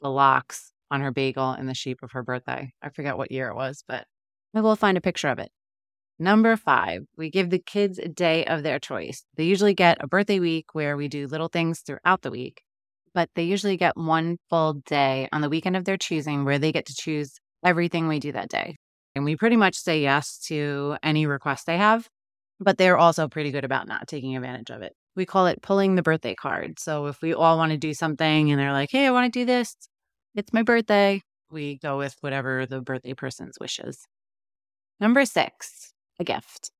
the 0.00 0.10
lox 0.10 0.72
on 0.90 1.00
her 1.00 1.12
bagel 1.12 1.54
in 1.54 1.66
the 1.66 1.74
shape 1.74 2.02
of 2.02 2.12
her 2.12 2.22
birthday. 2.22 2.72
I 2.82 2.90
forget 2.90 3.16
what 3.16 3.32
year 3.32 3.48
it 3.48 3.56
was, 3.56 3.82
but 3.86 4.04
we 4.52 4.60
will 4.60 4.76
find 4.76 4.98
a 4.98 5.02
picture 5.02 5.28
of 5.28 5.38
it. 5.38 5.50
Number 6.18 6.56
five, 6.56 7.02
we 7.16 7.30
give 7.30 7.50
the 7.50 7.58
kids 7.58 7.98
a 7.98 8.08
day 8.08 8.44
of 8.44 8.62
their 8.62 8.78
choice. 8.78 9.24
They 9.36 9.44
usually 9.44 9.74
get 9.74 9.96
a 10.00 10.06
birthday 10.06 10.38
week 10.38 10.66
where 10.74 10.96
we 10.96 11.08
do 11.08 11.26
little 11.26 11.48
things 11.48 11.80
throughout 11.80 12.22
the 12.22 12.30
week, 12.30 12.62
but 13.14 13.30
they 13.34 13.44
usually 13.44 13.76
get 13.76 13.96
one 13.96 14.36
full 14.50 14.74
day 14.86 15.28
on 15.32 15.40
the 15.40 15.48
weekend 15.48 15.76
of 15.76 15.84
their 15.84 15.96
choosing 15.96 16.44
where 16.44 16.58
they 16.58 16.70
get 16.70 16.86
to 16.86 16.94
choose 16.94 17.40
everything 17.64 18.06
we 18.06 18.20
do 18.20 18.32
that 18.32 18.50
day. 18.50 18.76
And 19.14 19.24
we 19.24 19.36
pretty 19.36 19.56
much 19.56 19.76
say 19.76 20.00
yes 20.00 20.38
to 20.46 20.96
any 21.02 21.26
request 21.26 21.66
they 21.66 21.76
have, 21.76 22.08
but 22.60 22.78
they're 22.78 22.98
also 22.98 23.28
pretty 23.28 23.50
good 23.50 23.64
about 23.64 23.86
not 23.86 24.08
taking 24.08 24.36
advantage 24.36 24.70
of 24.70 24.82
it. 24.82 24.94
We 25.14 25.26
call 25.26 25.46
it 25.46 25.60
pulling 25.60 25.94
the 25.94 26.02
birthday 26.02 26.34
card. 26.34 26.78
So 26.78 27.06
if 27.06 27.20
we 27.20 27.34
all 27.34 27.58
want 27.58 27.72
to 27.72 27.78
do 27.78 27.92
something 27.92 28.50
and 28.50 28.58
they're 28.58 28.72
like, 28.72 28.90
hey, 28.90 29.06
I 29.06 29.10
want 29.10 29.32
to 29.32 29.38
do 29.38 29.44
this, 29.44 29.76
it's 30.34 30.52
my 30.52 30.62
birthday, 30.62 31.20
we 31.50 31.78
go 31.78 31.98
with 31.98 32.16
whatever 32.20 32.64
the 32.64 32.80
birthday 32.80 33.12
person's 33.12 33.58
wishes. 33.60 34.06
Number 34.98 35.24
six, 35.26 35.92
a 36.18 36.24
gift. 36.24 36.70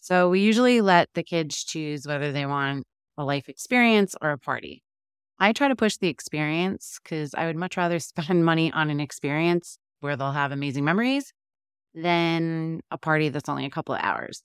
So 0.00 0.28
we 0.28 0.40
usually 0.40 0.80
let 0.80 1.08
the 1.14 1.22
kids 1.22 1.62
choose 1.62 2.06
whether 2.06 2.32
they 2.32 2.46
want 2.46 2.84
a 3.16 3.24
life 3.24 3.48
experience 3.48 4.14
or 4.20 4.30
a 4.30 4.38
party. 4.38 4.82
I 5.38 5.52
try 5.52 5.68
to 5.68 5.76
push 5.76 5.96
the 5.96 6.08
experience 6.08 6.98
because 7.02 7.34
I 7.34 7.46
would 7.46 7.56
much 7.56 7.76
rather 7.76 7.98
spend 8.00 8.44
money 8.44 8.72
on 8.72 8.90
an 8.90 9.00
experience 9.00 9.78
where 10.00 10.16
they'll 10.16 10.32
have 10.32 10.52
amazing 10.52 10.84
memories 10.84 11.32
than 11.96 12.82
a 12.92 12.98
party 12.98 13.30
that's 13.30 13.48
only 13.48 13.66
a 13.66 13.70
couple 13.70 13.96
of 13.96 14.02
hours. 14.04 14.42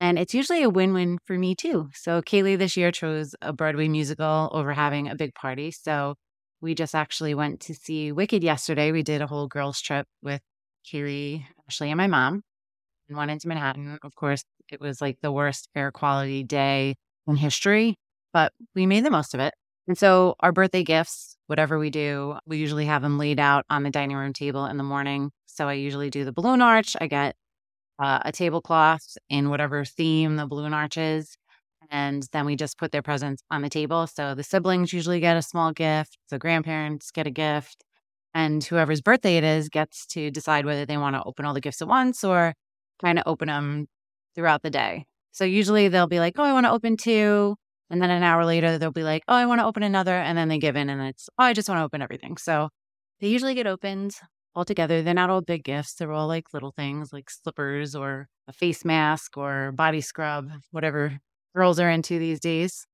And 0.00 0.18
it's 0.18 0.34
usually 0.34 0.62
a 0.62 0.70
win 0.70 0.94
win 0.94 1.18
for 1.26 1.38
me 1.38 1.54
too. 1.56 1.90
So 1.94 2.22
Kaylee 2.22 2.58
this 2.58 2.76
year 2.76 2.92
chose 2.92 3.34
a 3.42 3.52
Broadway 3.52 3.88
musical 3.88 4.50
over 4.52 4.72
having 4.72 5.08
a 5.08 5.16
big 5.16 5.34
party. 5.34 5.72
So 5.72 6.16
we 6.60 6.74
just 6.74 6.94
actually 6.94 7.34
went 7.34 7.60
to 7.62 7.74
see 7.74 8.12
Wicked 8.12 8.44
yesterday. 8.44 8.92
We 8.92 9.02
did 9.02 9.22
a 9.22 9.26
whole 9.28 9.48
girls' 9.48 9.80
trip 9.82 10.06
with 10.22 10.40
Kaylee, 10.90 11.44
Ashley, 11.68 11.90
and 11.90 11.98
my 11.98 12.08
mom 12.08 12.42
and 13.08 13.16
went 13.18 13.30
into 13.30 13.48
Manhattan. 13.48 13.98
Of 14.02 14.14
course, 14.16 14.44
it 14.70 14.80
was 14.80 15.00
like 15.00 15.18
the 15.22 15.32
worst 15.32 15.68
air 15.76 15.92
quality 15.92 16.44
day 16.44 16.96
in 17.26 17.36
history, 17.36 17.96
but 18.32 18.52
we 18.74 18.86
made 18.86 19.04
the 19.04 19.10
most 19.10 19.34
of 19.34 19.40
it. 19.40 19.54
And 19.88 19.98
so 19.98 20.36
our 20.40 20.52
birthday 20.52 20.84
gifts, 20.84 21.36
whatever 21.46 21.78
we 21.78 21.90
do, 21.90 22.38
we 22.46 22.58
usually 22.58 22.86
have 22.86 23.02
them 23.02 23.18
laid 23.18 23.40
out 23.40 23.64
on 23.68 23.82
the 23.82 23.90
dining 23.90 24.16
room 24.16 24.32
table 24.32 24.66
in 24.66 24.76
the 24.76 24.84
morning. 24.84 25.32
So 25.46 25.68
I 25.68 25.74
usually 25.74 26.08
do 26.10 26.24
the 26.24 26.32
balloon 26.32 26.62
arch. 26.62 26.96
I 27.00 27.08
get 27.08 27.34
uh, 27.98 28.20
a 28.24 28.32
tablecloth 28.32 29.16
in 29.28 29.50
whatever 29.50 29.84
theme 29.84 30.36
the 30.36 30.46
balloon 30.46 30.74
arch 30.74 30.96
is. 30.96 31.36
And 31.90 32.26
then 32.32 32.46
we 32.46 32.56
just 32.56 32.78
put 32.78 32.92
their 32.92 33.02
presents 33.02 33.42
on 33.50 33.62
the 33.62 33.68
table. 33.68 34.06
So 34.06 34.34
the 34.34 34.44
siblings 34.44 34.92
usually 34.92 35.20
get 35.20 35.36
a 35.36 35.42
small 35.42 35.72
gift, 35.72 36.16
the 36.30 36.38
grandparents 36.38 37.10
get 37.10 37.26
a 37.26 37.30
gift, 37.30 37.84
and 38.34 38.64
whoever's 38.64 39.02
birthday 39.02 39.36
it 39.36 39.44
is 39.44 39.68
gets 39.68 40.06
to 40.06 40.30
decide 40.30 40.64
whether 40.64 40.86
they 40.86 40.96
want 40.96 41.16
to 41.16 41.22
open 41.24 41.44
all 41.44 41.54
the 41.54 41.60
gifts 41.60 41.82
at 41.82 41.88
once 41.88 42.24
or 42.24 42.54
kind 43.00 43.18
of 43.18 43.24
open 43.26 43.48
them 43.48 43.88
throughout 44.34 44.62
the 44.62 44.70
day. 44.70 45.04
So 45.32 45.44
usually 45.44 45.88
they'll 45.88 46.06
be 46.06 46.20
like, 46.20 46.34
oh, 46.38 46.44
I 46.44 46.52
want 46.52 46.66
to 46.66 46.72
open 46.72 46.96
two. 46.96 47.56
And 47.92 48.00
then 48.00 48.10
an 48.10 48.22
hour 48.22 48.46
later, 48.46 48.78
they'll 48.78 48.90
be 48.90 49.02
like, 49.02 49.22
oh, 49.28 49.34
I 49.34 49.44
want 49.44 49.60
to 49.60 49.66
open 49.66 49.82
another. 49.82 50.14
And 50.14 50.36
then 50.36 50.48
they 50.48 50.58
give 50.58 50.76
in 50.76 50.88
and 50.88 51.02
it's, 51.02 51.28
oh, 51.38 51.44
I 51.44 51.52
just 51.52 51.68
want 51.68 51.78
to 51.78 51.84
open 51.84 52.00
everything. 52.00 52.38
So 52.38 52.70
they 53.20 53.28
usually 53.28 53.54
get 53.54 53.66
opened 53.66 54.14
all 54.54 54.64
together. 54.64 55.02
They're 55.02 55.12
not 55.12 55.28
all 55.28 55.42
big 55.42 55.62
gifts. 55.62 55.94
They're 55.94 56.10
all 56.10 56.26
like 56.26 56.54
little 56.54 56.72
things 56.72 57.12
like 57.12 57.28
slippers 57.28 57.94
or 57.94 58.28
a 58.48 58.52
face 58.54 58.82
mask 58.82 59.36
or 59.36 59.72
body 59.72 60.00
scrub, 60.00 60.48
whatever 60.70 61.18
girls 61.54 61.78
are 61.78 61.90
into 61.90 62.18
these 62.18 62.40
days. 62.40 62.86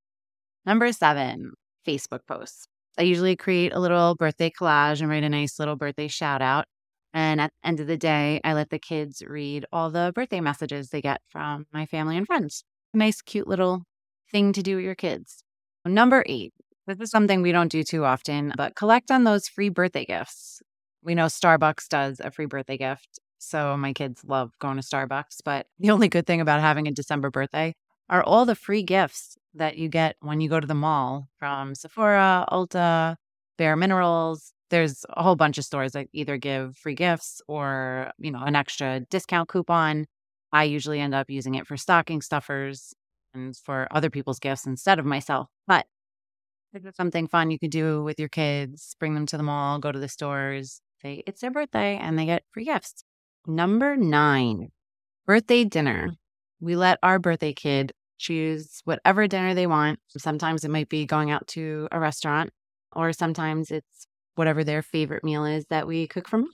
Number 0.67 0.91
seven, 0.93 1.53
Facebook 1.87 2.27
posts. 2.27 2.67
I 2.99 3.03
usually 3.03 3.37
create 3.37 3.73
a 3.73 3.79
little 3.79 4.17
birthday 4.17 4.51
collage 4.51 5.01
and 5.01 5.09
write 5.09 5.23
a 5.23 5.29
nice 5.29 5.61
little 5.61 5.77
birthday 5.77 6.09
shout 6.09 6.43
out. 6.43 6.67
And 7.15 7.41
at 7.41 7.53
the 7.63 7.69
end 7.69 7.79
of 7.79 7.87
the 7.87 7.97
day, 7.97 8.41
I 8.43 8.53
let 8.53 8.71
the 8.71 8.81
kids 8.81 9.23
read 9.25 9.65
all 9.73 9.91
the 9.91 10.11
birthday 10.13 10.41
messages 10.41 10.91
they 10.91 11.01
get 11.01 11.21
from 11.29 11.67
my 11.73 11.87
family 11.87 12.17
and 12.17 12.27
friends. 12.27 12.65
A 12.95 12.97
nice, 12.97 13.23
cute 13.23 13.47
little 13.47 13.85
thing 14.31 14.53
to 14.53 14.63
do 14.63 14.77
with 14.77 14.85
your 14.85 14.95
kids. 14.95 15.43
Number 15.85 16.23
eight, 16.27 16.53
this 16.87 17.01
is 17.01 17.11
something 17.11 17.43
we 17.43 17.53
don't 17.53 17.71
do 17.71 17.83
too 17.83 18.05
often, 18.05 18.53
but 18.57 18.75
collect 18.75 19.11
on 19.11 19.25
those 19.25 19.49
free 19.49 19.69
birthday 19.69 20.05
gifts. 20.05 20.63
We 21.03 21.15
know 21.15 21.27
Starbucks 21.27 21.89
does 21.89 22.21
a 22.21 22.31
free 22.31 22.47
birthday 22.47 22.77
gift. 22.77 23.21
So 23.39 23.77
my 23.77 23.93
kids 23.93 24.23
love 24.25 24.53
going 24.59 24.77
to 24.77 24.83
Starbucks. 24.83 25.41
But 25.45 25.67
the 25.79 25.91
only 25.91 26.09
good 26.09 26.27
thing 26.27 26.41
about 26.41 26.61
having 26.61 26.89
a 26.89 26.93
December 26.93 27.31
birthday 27.31 27.75
are 28.11 28.23
all 28.23 28.45
the 28.45 28.55
free 28.55 28.83
gifts 28.83 29.37
that 29.55 29.77
you 29.77 29.89
get 29.89 30.17
when 30.21 30.41
you 30.41 30.49
go 30.49 30.61
to 30.61 30.67
the 30.67 30.75
mall 30.75 31.29
from 31.39 31.75
Sephora, 31.75 32.47
Ulta, 32.51 33.17
Bare 33.57 33.77
Minerals. 33.77 34.53
There's 34.71 35.05
a 35.11 35.23
whole 35.23 35.37
bunch 35.37 35.59
of 35.59 35.65
stores 35.65 35.93
that 35.93 36.09
either 36.13 36.37
give 36.37 36.77
free 36.77 36.95
gifts 36.95 37.41
or, 37.49 38.11
you 38.19 38.31
know, 38.31 38.43
an 38.43 38.57
extra 38.57 39.01
discount 39.11 39.49
coupon. 39.49 40.07
I 40.53 40.65
usually 40.65 41.01
end 41.01 41.15
up 41.15 41.29
using 41.29 41.55
it 41.55 41.67
for 41.67 41.77
stocking 41.77 42.23
stuffers 42.23 42.95
for 43.65 43.89
other 43.91 44.11
people's 44.11 44.39
gifts 44.39 44.67
instead 44.67 44.99
of 44.99 45.05
myself. 45.07 45.49
But 45.67 45.87
if 46.73 46.85
it's 46.85 46.97
something 46.97 47.27
fun 47.27 47.51
you 47.51 47.59
could 47.59 47.71
do 47.71 48.03
with 48.03 48.19
your 48.19 48.29
kids, 48.29 48.95
bring 49.01 49.15
them 49.15 49.27
to 49.27 49.37
the 49.37 49.43
mall, 49.43 49.79
go 49.79 49.91
to 49.93 49.99
the 49.99 50.09
stores, 50.09 50.81
say 51.01 51.23
it's 51.27 51.41
their 51.41 51.51
birthday, 51.51 51.97
and 51.97 52.19
they 52.19 52.27
get 52.27 52.45
free 52.53 52.65
gifts. 52.65 53.05
Number 53.47 53.97
nine, 53.97 54.69
birthday 55.27 55.65
dinner. 55.65 56.11
We 56.61 56.77
let 56.77 56.99
our 57.03 57.19
birthday 57.19 57.53
kid 57.53 57.93
choose 58.19 58.81
whatever 58.85 59.27
dinner 59.29 59.55
they 59.55 59.67
want. 59.67 60.01
Sometimes 60.17 60.65
it 60.65 60.71
might 60.71 60.89
be 60.89 61.07
going 61.07 61.31
out 61.31 61.47
to 61.49 61.89
a 61.93 62.01
restaurant, 62.01 62.51
or 62.93 63.13
sometimes 63.13 63.71
it's 63.71 64.07
whatever 64.35 64.65
their 64.65 64.83
favorite 64.83 65.25
meal 65.25 65.45
is 65.45 65.65
that 65.71 65.87
we 65.87 66.07
cook 66.07 66.29
for 66.29 66.39
me. 66.39 66.49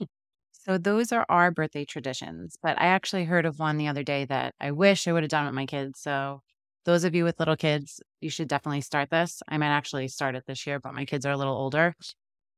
So 0.51 0.77
those 0.77 1.11
are 1.11 1.25
our 1.29 1.51
birthday 1.51 1.85
traditions. 1.85 2.55
But 2.61 2.79
I 2.79 2.85
actually 2.87 3.25
heard 3.25 3.45
of 3.45 3.59
one 3.59 3.77
the 3.77 3.87
other 3.87 4.03
day 4.03 4.25
that 4.25 4.55
I 4.59 4.71
wish 4.71 5.07
I 5.07 5.13
would 5.13 5.23
have 5.23 5.29
done 5.29 5.45
with 5.45 5.53
my 5.53 5.65
kids. 5.65 5.99
So 5.99 6.41
those 6.85 7.03
of 7.03 7.15
you 7.15 7.23
with 7.23 7.39
little 7.39 7.55
kids, 7.55 7.99
you 8.21 8.29
should 8.29 8.47
definitely 8.47 8.81
start 8.81 9.09
this. 9.09 9.41
I 9.47 9.57
might 9.57 9.67
actually 9.67 10.07
start 10.07 10.35
it 10.35 10.43
this 10.47 10.65
year, 10.65 10.79
but 10.79 10.93
my 10.93 11.05
kids 11.05 11.25
are 11.25 11.31
a 11.31 11.37
little 11.37 11.55
older. 11.55 11.95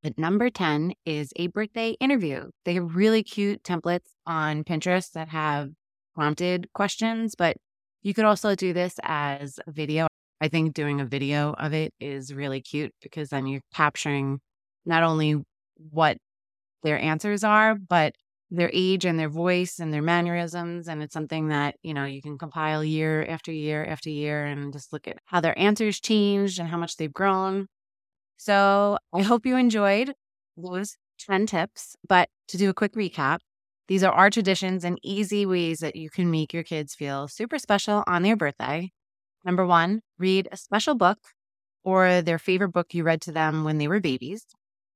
But 0.02 0.18
number 0.18 0.48
10 0.48 0.92
is 1.04 1.32
a 1.36 1.48
birthday 1.48 1.96
interview. 1.98 2.50
They 2.64 2.74
have 2.74 2.94
really 2.94 3.22
cute 3.22 3.64
templates 3.64 4.10
on 4.26 4.64
Pinterest 4.64 5.10
that 5.12 5.28
have 5.28 5.70
prompted 6.14 6.68
questions, 6.72 7.34
but 7.34 7.56
you 8.02 8.14
could 8.14 8.24
also 8.24 8.54
do 8.54 8.72
this 8.72 8.94
as 9.02 9.58
a 9.66 9.72
video. 9.72 10.06
I 10.40 10.48
think 10.48 10.74
doing 10.74 11.00
a 11.00 11.04
video 11.04 11.52
of 11.54 11.72
it 11.72 11.92
is 11.98 12.32
really 12.32 12.60
cute 12.60 12.94
because 13.02 13.30
then 13.30 13.46
you're 13.46 13.62
capturing 13.74 14.40
not 14.86 15.02
only 15.02 15.42
what 15.90 16.18
their 16.82 16.98
answers 16.98 17.42
are, 17.42 17.74
but 17.74 18.14
their 18.50 18.70
age 18.72 19.04
and 19.04 19.18
their 19.18 19.28
voice 19.28 19.78
and 19.78 19.92
their 19.92 20.02
mannerisms. 20.02 20.88
And 20.88 21.02
it's 21.02 21.12
something 21.12 21.48
that, 21.48 21.76
you 21.82 21.92
know, 21.92 22.04
you 22.04 22.22
can 22.22 22.38
compile 22.38 22.82
year 22.82 23.24
after 23.28 23.52
year 23.52 23.84
after 23.84 24.10
year 24.10 24.44
and 24.44 24.72
just 24.72 24.92
look 24.92 25.06
at 25.06 25.18
how 25.26 25.40
their 25.40 25.58
answers 25.58 26.00
changed 26.00 26.58
and 26.58 26.68
how 26.68 26.78
much 26.78 26.96
they've 26.96 27.12
grown. 27.12 27.66
So 28.36 28.98
I 29.12 29.22
hope 29.22 29.44
you 29.44 29.56
enjoyed 29.56 30.14
those 30.56 30.96
10 31.18 31.46
tips. 31.46 31.96
But 32.08 32.28
to 32.48 32.56
do 32.56 32.70
a 32.70 32.74
quick 32.74 32.94
recap, 32.94 33.38
these 33.88 34.04
are 34.04 34.12
our 34.12 34.30
traditions 34.30 34.84
and 34.84 34.98
easy 35.02 35.46
ways 35.46 35.80
that 35.80 35.96
you 35.96 36.10
can 36.10 36.30
make 36.30 36.52
your 36.52 36.62
kids 36.62 36.94
feel 36.94 37.26
super 37.28 37.58
special 37.58 38.04
on 38.06 38.22
their 38.22 38.36
birthday. 38.36 38.90
Number 39.44 39.66
one, 39.66 40.02
read 40.18 40.48
a 40.52 40.56
special 40.56 40.94
book 40.94 41.18
or 41.84 42.22
their 42.22 42.38
favorite 42.38 42.70
book 42.70 42.92
you 42.92 43.02
read 43.02 43.22
to 43.22 43.32
them 43.32 43.64
when 43.64 43.78
they 43.78 43.88
were 43.88 44.00
babies. 44.00 44.44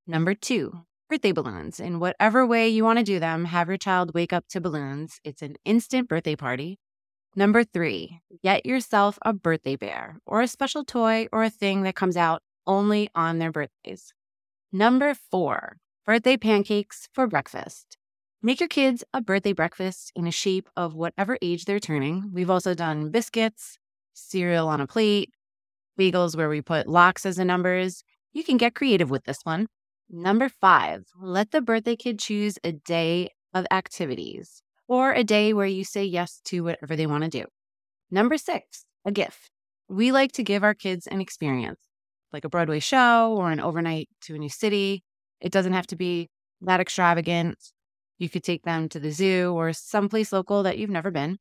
Number 0.06 0.34
two, 0.34 0.84
birthday 1.08 1.32
balloons. 1.32 1.78
In 1.80 2.00
whatever 2.00 2.46
way 2.46 2.68
you 2.68 2.84
want 2.84 2.98
to 2.98 3.04
do 3.04 3.18
them, 3.18 3.44
have 3.46 3.68
your 3.68 3.76
child 3.76 4.14
wake 4.14 4.32
up 4.32 4.46
to 4.48 4.60
balloons. 4.60 5.20
It's 5.24 5.42
an 5.42 5.56
instant 5.64 6.08
birthday 6.08 6.36
party. 6.36 6.78
Number 7.34 7.64
three, 7.64 8.20
get 8.42 8.66
yourself 8.66 9.18
a 9.22 9.32
birthday 9.32 9.76
bear 9.76 10.18
or 10.26 10.42
a 10.42 10.48
special 10.48 10.84
toy 10.84 11.28
or 11.32 11.44
a 11.44 11.50
thing 11.50 11.82
that 11.82 11.96
comes 11.96 12.16
out 12.16 12.42
only 12.66 13.08
on 13.14 13.38
their 13.38 13.52
birthdays. 13.52 14.12
Number 14.70 15.14
four, 15.14 15.78
birthday 16.06 16.36
pancakes 16.36 17.08
for 17.12 17.26
breakfast. 17.26 17.96
Make 18.42 18.60
your 18.60 18.68
kids 18.68 19.04
a 19.14 19.20
birthday 19.22 19.52
breakfast 19.52 20.12
in 20.16 20.26
a 20.26 20.32
shape 20.32 20.68
of 20.76 20.94
whatever 20.94 21.38
age 21.40 21.64
they're 21.64 21.78
turning. 21.78 22.30
We've 22.32 22.50
also 22.50 22.74
done 22.74 23.10
biscuits, 23.10 23.78
cereal 24.14 24.68
on 24.68 24.80
a 24.80 24.86
plate, 24.86 25.30
bagels 25.98 26.36
where 26.36 26.48
we 26.48 26.60
put 26.60 26.88
lox 26.88 27.24
as 27.24 27.36
the 27.36 27.44
numbers. 27.44 28.02
You 28.32 28.44
can 28.44 28.56
get 28.56 28.74
creative 28.74 29.10
with 29.10 29.24
this 29.24 29.38
one. 29.44 29.68
Number 30.14 30.50
five, 30.50 31.06
let 31.18 31.52
the 31.52 31.62
birthday 31.62 31.96
kid 31.96 32.18
choose 32.18 32.58
a 32.62 32.72
day 32.72 33.30
of 33.54 33.66
activities 33.70 34.62
or 34.86 35.14
a 35.14 35.24
day 35.24 35.54
where 35.54 35.66
you 35.66 35.84
say 35.84 36.04
yes 36.04 36.38
to 36.44 36.62
whatever 36.62 36.96
they 36.96 37.06
want 37.06 37.24
to 37.24 37.30
do. 37.30 37.46
Number 38.10 38.36
six, 38.36 38.84
a 39.06 39.10
gift. 39.10 39.50
We 39.88 40.12
like 40.12 40.32
to 40.32 40.42
give 40.42 40.64
our 40.64 40.74
kids 40.74 41.06
an 41.06 41.22
experience, 41.22 41.80
like 42.30 42.44
a 42.44 42.50
Broadway 42.50 42.78
show 42.78 43.34
or 43.38 43.50
an 43.50 43.58
overnight 43.58 44.10
to 44.24 44.34
a 44.34 44.38
new 44.38 44.50
city. 44.50 45.02
It 45.40 45.50
doesn't 45.50 45.72
have 45.72 45.86
to 45.86 45.96
be 45.96 46.28
that 46.60 46.80
extravagant. 46.80 47.56
You 48.18 48.28
could 48.28 48.44
take 48.44 48.64
them 48.64 48.90
to 48.90 49.00
the 49.00 49.12
zoo 49.12 49.54
or 49.54 49.72
someplace 49.72 50.30
local 50.30 50.62
that 50.64 50.76
you've 50.76 50.90
never 50.90 51.10
been. 51.10 51.38